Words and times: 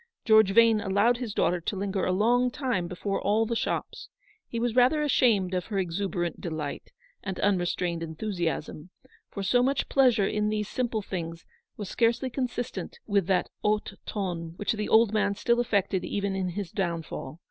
George 0.25 0.49
Vane 0.49 0.81
allowed 0.81 1.17
his 1.17 1.31
daughter 1.31 1.61
to 1.61 1.75
linger 1.75 2.03
a 2.05 2.11
long 2.11 2.49
time 2.49 2.87
before 2.87 3.21
all 3.21 3.45
the 3.45 3.55
shops. 3.55 4.09
He 4.47 4.59
was 4.59 4.73
rather 4.75 5.03
ashamed 5.03 5.53
of 5.53 5.67
her 5.67 5.77
exu 5.77 6.07
berant 6.09 6.41
delight, 6.41 6.89
and 7.21 7.39
unrestrained 7.39 8.01
enthusiasm; 8.01 8.89
for 9.29 9.43
so 9.43 9.61
much 9.61 9.89
pleasure 9.89 10.25
in 10.27 10.49
these 10.49 10.67
simple 10.67 11.03
things 11.03 11.45
was 11.77 11.87
scarcely 11.87 12.31
consistent 12.31 12.97
with 13.05 13.27
that 13.27 13.49
haut 13.61 13.93
ton 14.07 14.53
which 14.55 14.71
the 14.73 14.89
old 14.89 15.13
man 15.13 15.35
still 15.35 15.59
affected 15.59 16.03
even 16.03 16.35
in 16.35 16.49
his 16.57 16.71
downfall. 16.71 17.39